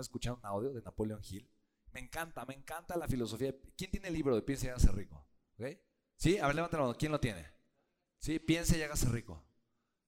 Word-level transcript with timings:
estaba 0.00 0.34
un 0.34 0.44
audio 0.44 0.72
de 0.72 0.82
Napoleon 0.82 1.20
Hill. 1.28 1.50
Me 1.92 2.00
encanta, 2.00 2.44
me 2.44 2.54
encanta 2.54 2.96
la 2.96 3.06
filosofía. 3.06 3.54
¿Quién 3.76 3.90
tiene 3.90 4.08
el 4.08 4.14
libro 4.14 4.34
de 4.34 4.42
Piensa 4.42 4.66
y 4.66 4.68
hágase 4.70 4.90
rico? 4.90 5.26
¿Sí? 6.16 6.38
A 6.38 6.46
ver, 6.46 6.56
levántalo. 6.56 6.82
la 6.82 6.88
mano. 6.88 6.98
¿Quién 6.98 7.12
lo 7.12 7.20
tiene? 7.20 7.46
¿Sí? 8.18 8.38
Piensa 8.38 8.76
y 8.76 8.82
hágase 8.82 9.08
rico. 9.08 9.44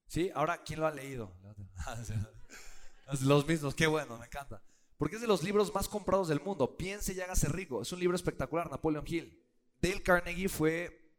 ¿Sí? 0.07 0.31
Ahora, 0.35 0.63
¿quién 0.63 0.81
lo 0.81 0.87
ha 0.87 0.91
leído? 0.91 1.33
Los 3.23 3.47
mismos, 3.47 3.75
qué 3.75 3.87
bueno, 3.87 4.19
me 4.19 4.27
encanta. 4.27 4.63
Porque 4.99 5.17
es 5.17 5.23
de 5.23 5.29
los 5.29 5.43
libros 5.43 5.73
más 5.75 5.89
comprados 5.89 6.29
del 6.29 6.41
mundo. 6.41 6.77
Piense 6.77 7.13
y 7.13 7.21
hágase 7.21 7.49
rico. 7.49 7.83
Es 7.83 7.93
un 7.93 8.01
libro 8.01 8.17
espectacular, 8.17 8.71
Napoleon 8.71 9.05
Hill. 9.07 9.47
Dale 9.81 10.03
Carnegie 10.03 10.49
fue, 10.49 11.15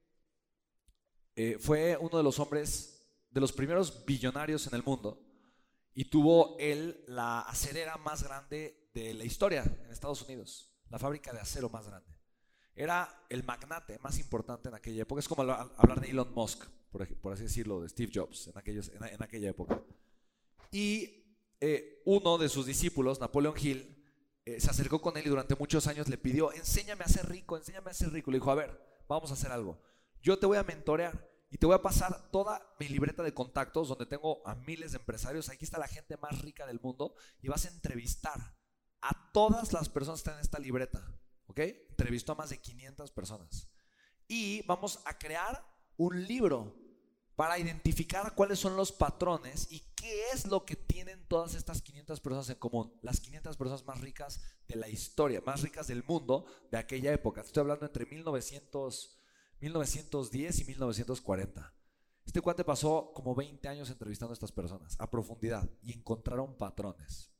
eh, 1.35 1.57
fue 1.59 1.95
uno 1.97 2.17
de 2.17 2.23
los 2.23 2.39
hombres, 2.39 3.07
de 3.29 3.39
los 3.39 3.53
primeros 3.53 4.03
billonarios 4.05 4.67
en 4.67 4.73
el 4.75 4.83
mundo. 4.83 5.26
Y 5.97 6.05
tuvo 6.05 6.55
él 6.59 7.03
la 7.07 7.39
acerera 7.39 7.97
más 7.97 8.21
grande 8.21 8.91
de 8.93 9.15
la 9.15 9.23
historia 9.23 9.63
en 9.63 9.91
Estados 9.91 10.21
Unidos. 10.21 10.71
La 10.91 10.99
fábrica 10.99 11.33
de 11.33 11.39
acero 11.39 11.71
más 11.71 11.87
grande. 11.87 12.15
Era 12.75 13.25
el 13.29 13.43
magnate 13.43 13.97
más 13.97 14.19
importante 14.19 14.69
en 14.69 14.75
aquella 14.75 15.01
época. 15.01 15.21
Es 15.21 15.27
como 15.27 15.41
hablar 15.41 15.99
de 15.99 16.11
Elon 16.11 16.31
Musk, 16.35 16.65
por, 16.91 17.33
así 17.33 17.45
decirlo, 17.45 17.81
de 17.81 17.89
Steve 17.89 18.11
Jobs 18.13 18.45
en, 18.45 18.55
aquellos, 18.59 18.89
en 18.89 19.23
aquella 19.23 19.49
época. 19.49 19.81
Y 20.69 21.35
eh, 21.59 22.03
uno 22.05 22.37
de 22.37 22.47
sus 22.47 22.67
discípulos, 22.67 23.19
Napoleon 23.19 23.55
Hill, 23.59 24.05
eh, 24.45 24.59
se 24.61 24.69
acercó 24.69 25.01
con 25.01 25.17
él 25.17 25.25
y 25.25 25.29
durante 25.29 25.55
muchos 25.55 25.87
años 25.87 26.07
le 26.09 26.19
pidió, 26.19 26.53
enséñame 26.53 27.05
a 27.05 27.07
ser 27.07 27.27
rico, 27.27 27.57
enséñame 27.57 27.89
a 27.89 27.95
ser 27.95 28.11
rico. 28.11 28.29
Le 28.29 28.37
dijo, 28.37 28.51
a 28.51 28.55
ver, 28.55 28.79
vamos 29.07 29.31
a 29.31 29.33
hacer 29.33 29.51
algo. 29.51 29.81
Yo 30.21 30.37
te 30.37 30.45
voy 30.45 30.57
a 30.57 30.63
mentorear 30.63 31.27
y 31.49 31.57
te 31.57 31.65
voy 31.65 31.75
a 31.75 31.81
pasar 31.81 32.29
toda 32.31 32.75
mi 32.79 32.87
libreta 32.89 33.23
de 33.23 33.33
contactos 33.33 33.87
donde 33.87 34.05
tengo 34.05 34.45
a 34.45 34.55
miles 34.55 34.91
de 34.91 34.97
empresarios. 34.97 35.49
Aquí 35.49 35.63
está 35.63 35.79
la 35.79 35.87
gente 35.87 36.17
más 36.17 36.41
rica 36.41 36.65
del 36.65 36.81
mundo 36.81 37.15
y 37.41 37.47
vas 37.47 37.65
a 37.65 37.69
entrevistar 37.69 38.55
a 39.01 39.31
todas 39.31 39.71
las 39.71 39.87
personas 39.87 40.19
que 40.19 40.29
están 40.29 40.35
en 40.35 40.41
esta 40.41 40.59
libreta. 40.59 41.05
¿Ok? 41.47 41.59
Entrevistó 41.59 42.33
a 42.33 42.35
más 42.35 42.49
de 42.49 42.59
500 42.59 43.11
personas. 43.11 43.69
Y 44.27 44.61
vamos 44.63 44.99
a 45.05 45.17
crear 45.17 45.65
un 45.95 46.25
libro 46.25 46.75
para 47.37 47.59
identificar 47.59 48.33
cuáles 48.35 48.59
son 48.59 48.75
los 48.75 48.91
patrones 48.91 49.71
y 49.71 49.79
qué 49.95 50.31
es 50.33 50.47
lo 50.47 50.65
que 50.65 50.75
tienen 50.75 51.23
todas 51.27 51.53
estas 51.53 51.81
500 51.81 52.19
personas 52.19 52.49
en 52.49 52.55
común. 52.55 52.91
Las 53.01 53.21
500 53.21 53.55
personas 53.55 53.85
más 53.85 54.01
ricas 54.01 54.41
de 54.67 54.75
la 54.75 54.89
historia, 54.89 55.41
más 55.45 55.61
ricas 55.61 55.87
del 55.87 56.03
mundo 56.03 56.45
de 56.71 56.79
aquella 56.79 57.13
época. 57.13 57.41
Estoy 57.41 57.61
hablando 57.61 57.85
entre 57.85 58.05
1900, 58.05 59.16
1910 59.59 60.59
y 60.59 60.65
1940. 60.65 61.73
Este 62.25 62.41
cuate 62.41 62.63
pasó 62.63 63.11
como 63.13 63.33
20 63.33 63.67
años 63.67 63.89
entrevistando 63.89 64.31
a 64.31 64.33
estas 64.33 64.51
personas 64.51 64.95
a 64.99 65.09
profundidad 65.09 65.69
y 65.81 65.93
encontraron 65.93 66.57
patrones. 66.57 67.31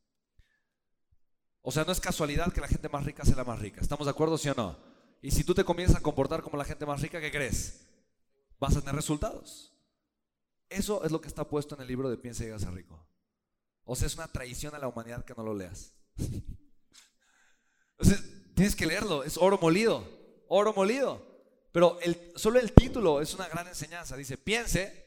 O 1.61 1.71
sea, 1.71 1.83
no 1.83 1.91
es 1.91 1.99
casualidad 1.99 2.53
que 2.53 2.61
la 2.61 2.67
gente 2.69 2.87
más 2.87 3.03
rica 3.03 3.25
sea 3.25 3.35
la 3.35 3.43
más 3.43 3.59
rica. 3.59 3.81
¿Estamos 3.81 4.05
de 4.05 4.11
acuerdo, 4.11 4.37
sí 4.37 4.47
o 4.47 4.55
no? 4.55 4.77
Y 5.21 5.31
si 5.31 5.43
tú 5.43 5.53
te 5.53 5.65
comienzas 5.65 5.97
a 5.97 6.01
comportar 6.01 6.41
como 6.41 6.57
la 6.57 6.63
gente 6.63 6.85
más 6.85 7.01
rica, 7.01 7.19
¿qué 7.19 7.31
crees? 7.31 7.85
Vas 8.59 8.77
a 8.77 8.79
tener 8.79 8.95
resultados. 8.95 9.73
Eso 10.69 11.03
es 11.03 11.11
lo 11.11 11.19
que 11.19 11.27
está 11.27 11.47
puesto 11.47 11.75
en 11.75 11.81
el 11.81 11.87
libro 11.87 12.09
de 12.09 12.17
Piensa 12.17 12.45
y 12.45 12.59
ser 12.59 12.73
rico. 12.73 13.05
O 13.83 13.95
sea, 13.95 14.07
es 14.07 14.15
una 14.15 14.27
traición 14.27 14.75
a 14.75 14.79
la 14.79 14.87
humanidad 14.87 15.25
que 15.25 15.33
no 15.35 15.43
lo 15.43 15.53
leas. 15.53 15.93
tienes 18.55 18.75
que 18.75 18.85
leerlo, 18.85 19.23
es 19.23 19.37
oro 19.37 19.59
molido, 19.61 20.07
oro 20.47 20.73
molido. 20.73 21.26
Pero 21.77 21.99
el, 22.01 22.31
solo 22.35 22.59
el 22.59 22.73
título 22.73 23.21
es 23.21 23.35
una 23.35 23.47
gran 23.47 23.67
enseñanza. 23.67 24.17
Dice, 24.17 24.35
piense 24.35 25.05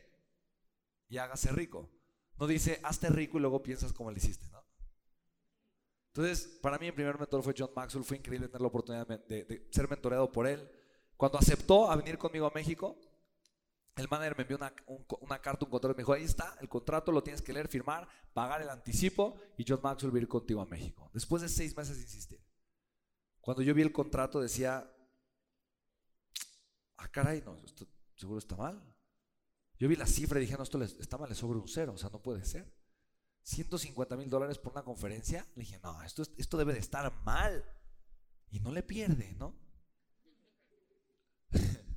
y 1.09 1.19
hágase 1.19 1.51
rico. 1.51 1.91
No 2.39 2.47
dice, 2.47 2.79
hazte 2.85 3.09
rico 3.09 3.39
y 3.39 3.41
luego 3.41 3.61
piensas 3.61 3.93
cómo 3.93 4.13
le 4.13 4.19
hiciste, 4.19 4.47
¿no? 4.51 4.65
Entonces, 6.13 6.47
para 6.63 6.79
mí 6.79 6.87
el 6.87 6.95
primer 6.95 7.19
mentor 7.19 7.43
fue 7.43 7.57
John 7.59 7.73
Maxwell. 7.75 8.05
Fue 8.05 8.19
increíble 8.19 8.47
tener 8.47 8.61
la 8.61 8.69
oportunidad 8.69 9.05
de, 9.05 9.67
ser 9.73 9.91
mentoreado 9.91 10.31
por 10.31 10.47
él. 10.47 10.71
Cuando 11.17 11.39
aceptó 11.39 11.91
a 11.91 11.97
venir 11.97 12.17
conmigo 12.19 12.47
a 12.47 12.53
México, 12.55 12.97
el 13.97 14.07
manager 14.09 14.37
me 14.37 14.43
envió 14.43 14.57
una, 14.57 15.41
carta, 15.41 15.65
un 15.65 15.73
contrato, 15.73 15.97
me 15.97 16.03
dijo, 16.03 16.13
ahí 16.13 16.23
está, 16.23 16.57
el 16.61 16.69
contrato 16.69 17.11
lo 17.11 17.25
tienes 17.25 17.43
que 17.43 17.53
leer, 17.53 17.67
firmar, 17.67 18.09
pagar 18.33 18.63
el 18.63 18.71
anticipo 18.71 19.41
y 19.57 19.65
John 19.67 19.81
Maxwell 19.83 20.15
va 20.15 20.19
a 20.19 20.21
ir 20.21 20.29
contigo 20.29 20.61
a 20.61 20.67
México. 20.67 21.11
Después 21.13 21.43
de 21.43 21.49
seis 21.49 21.77
meses 21.77 21.97
de 21.97 22.05
insistir. 22.05 22.41
Cuando 23.41 23.61
yo 23.61 23.75
vi 23.75 23.83
el 23.83 23.91
contrato 23.91 24.41
decía, 24.41 24.89
caray, 27.11 27.43
no, 27.45 27.57
esto 27.65 27.87
seguro 28.17 28.39
está 28.39 28.57
mal. 28.57 28.83
Yo 29.79 29.89
vi 29.89 29.97
la 29.97 30.07
cifra 30.07 30.39
y 30.39 30.43
dije, 30.43 30.57
no, 30.57 30.63
esto 30.63 30.83
está 30.83 31.17
mal, 31.17 31.29
le 31.29 31.35
sobra 31.35 31.59
un 31.59 31.69
cero, 31.69 31.93
o 31.95 31.99
sea, 31.99 32.11
no 32.11 32.21
puede 32.23 32.45
ser. 32.45 32.71
150 33.43 34.17
mil 34.17 34.29
dólares 34.29 34.59
por 34.59 34.73
una 34.73 34.83
conferencia. 34.83 35.47
Le 35.55 35.61
dije, 35.61 35.81
no, 35.83 36.03
esto, 36.03 36.57
debe 36.59 36.75
de 36.75 36.81
estar 36.81 37.13
mal. 37.25 37.65
Y 38.51 38.61
no 38.61 38.73
le 38.73 38.83
pierde, 38.83 39.35
¿no? 39.39 39.55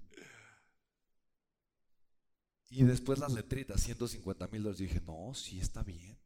Y 2.69 2.81
después 2.85 3.19
las 3.19 3.31
letritas, 3.33 3.81
150 3.81 4.47
mil 4.47 4.63
dólares. 4.63 4.79
Dije, 4.79 4.99
no, 5.01 5.35
sí 5.35 5.59
está 5.59 5.83
bien. 5.83 6.19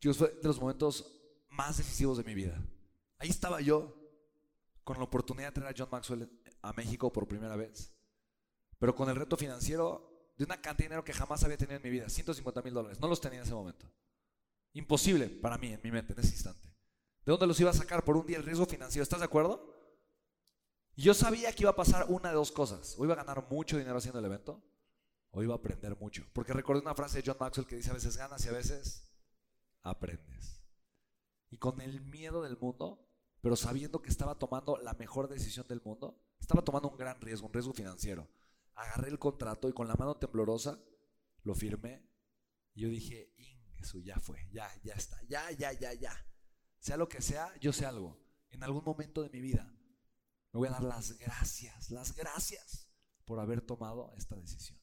Dios 0.00 0.16
fue 0.16 0.28
de 0.28 0.46
los 0.46 0.60
momentos 0.60 1.20
más 1.48 1.78
decisivos 1.78 2.18
de 2.18 2.22
mi 2.22 2.34
vida. 2.36 2.64
Ahí 3.18 3.28
estaba 3.28 3.60
yo, 3.60 3.96
con 4.84 4.98
la 4.98 5.04
oportunidad 5.04 5.48
de 5.48 5.52
traer 5.60 5.74
a 5.74 5.76
John 5.76 5.88
Maxwell 5.90 6.30
a 6.62 6.72
México 6.72 7.12
por 7.12 7.28
primera 7.28 7.56
vez. 7.56 7.92
Pero 8.78 8.94
con 8.94 9.08
el 9.08 9.16
reto 9.16 9.36
financiero 9.36 10.32
de 10.36 10.44
una 10.44 10.60
cantidad 10.60 10.76
de 10.76 10.84
dinero 10.84 11.04
que 11.04 11.12
jamás 11.12 11.44
había 11.44 11.56
tenido 11.56 11.76
en 11.76 11.82
mi 11.82 11.90
vida, 11.90 12.08
150 12.08 12.62
mil 12.62 12.74
dólares. 12.74 13.00
No 13.00 13.08
los 13.08 13.20
tenía 13.20 13.40
en 13.40 13.44
ese 13.44 13.54
momento. 13.54 13.86
Imposible 14.72 15.28
para 15.28 15.58
mí, 15.58 15.72
en 15.72 15.80
mi 15.82 15.90
mente, 15.90 16.14
en 16.14 16.20
ese 16.20 16.30
instante. 16.32 16.68
¿De 17.24 17.30
dónde 17.30 17.46
los 17.46 17.60
iba 17.60 17.70
a 17.70 17.74
sacar 17.74 18.04
por 18.04 18.16
un 18.16 18.26
día 18.26 18.38
el 18.38 18.44
riesgo 18.44 18.66
financiero? 18.66 19.02
¿Estás 19.02 19.20
de 19.20 19.26
acuerdo? 19.26 19.76
Yo 20.96 21.14
sabía 21.14 21.52
que 21.52 21.62
iba 21.62 21.70
a 21.70 21.76
pasar 21.76 22.06
una 22.08 22.30
de 22.30 22.34
dos 22.34 22.50
cosas. 22.50 22.96
O 22.98 23.04
iba 23.04 23.14
a 23.14 23.18
ganar 23.18 23.46
mucho 23.50 23.78
dinero 23.78 23.98
haciendo 23.98 24.18
el 24.18 24.24
evento, 24.24 24.62
Hoy 25.32 25.44
iba 25.44 25.54
a 25.54 25.56
aprender 25.56 25.98
mucho. 25.98 26.24
Porque 26.32 26.52
recordé 26.52 26.82
una 26.82 26.94
frase 26.94 27.20
de 27.20 27.24
John 27.26 27.38
Maxwell 27.40 27.66
que 27.66 27.76
dice, 27.76 27.90
a 27.90 27.94
veces 27.94 28.16
ganas 28.16 28.44
y 28.44 28.48
a 28.48 28.52
veces 28.52 29.10
aprendes. 29.82 30.62
Y 31.50 31.56
con 31.56 31.80
el 31.80 32.02
miedo 32.02 32.42
del 32.42 32.58
mundo, 32.58 33.08
pero 33.40 33.56
sabiendo 33.56 34.02
que 34.02 34.10
estaba 34.10 34.38
tomando 34.38 34.76
la 34.76 34.92
mejor 34.94 35.28
decisión 35.28 35.66
del 35.68 35.80
mundo, 35.82 36.22
estaba 36.52 36.64
tomando 36.64 36.90
un 36.90 36.96
gran 36.96 37.20
riesgo, 37.20 37.46
un 37.46 37.52
riesgo 37.52 37.72
financiero. 37.72 38.28
Agarré 38.74 39.08
el 39.08 39.18
contrato 39.18 39.68
y 39.68 39.72
con 39.72 39.88
la 39.88 39.94
mano 39.94 40.16
temblorosa 40.16 40.78
lo 41.44 41.54
firmé. 41.54 42.06
Y 42.74 42.82
yo 42.82 42.88
dije, 42.88 43.34
eso 43.78 43.98
ya 43.98 44.18
fue, 44.20 44.48
ya, 44.52 44.70
ya 44.82 44.94
está, 44.94 45.20
ya, 45.28 45.50
ya, 45.52 45.72
ya, 45.72 45.94
ya. 45.94 46.12
Sea 46.78 46.96
lo 46.96 47.08
que 47.08 47.22
sea, 47.22 47.52
yo 47.60 47.72
sé 47.72 47.86
algo. 47.86 48.20
En 48.50 48.62
algún 48.62 48.84
momento 48.84 49.22
de 49.22 49.30
mi 49.30 49.40
vida 49.40 49.74
me 50.52 50.58
voy 50.58 50.68
a 50.68 50.72
dar 50.72 50.82
las 50.82 51.16
gracias, 51.18 51.90
las 51.90 52.14
gracias 52.14 52.88
por 53.24 53.40
haber 53.40 53.62
tomado 53.62 54.12
esta 54.16 54.36
decisión. 54.36 54.81